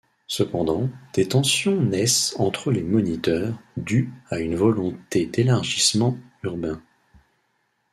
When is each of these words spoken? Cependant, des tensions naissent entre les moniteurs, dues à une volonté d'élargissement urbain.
Cependant, 0.25 0.89
des 1.13 1.27
tensions 1.27 1.79
naissent 1.79 2.35
entre 2.39 2.71
les 2.71 2.81
moniteurs, 2.81 3.53
dues 3.77 4.11
à 4.31 4.39
une 4.39 4.55
volonté 4.55 5.27
d'élargissement 5.27 6.17
urbain. 6.41 6.81